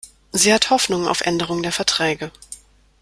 Sie 0.31 0.51
hat 0.51 0.71
Hoffnung 0.71 1.07
auf 1.07 1.21
Änderung 1.21 1.61
der 1.61 1.71
Verträge. 1.71 2.31